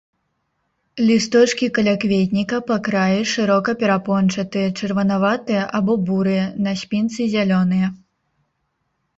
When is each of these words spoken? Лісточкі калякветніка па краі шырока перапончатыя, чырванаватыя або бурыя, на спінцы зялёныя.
Лісточкі 1.09 1.67
калякветніка 1.75 2.57
па 2.71 2.77
краі 2.87 3.21
шырока 3.33 3.71
перапончатыя, 3.83 4.73
чырванаватыя 4.81 5.63
або 5.81 5.93
бурыя, 6.09 6.43
на 6.69 6.75
спінцы 6.85 7.21
зялёныя. 7.37 7.87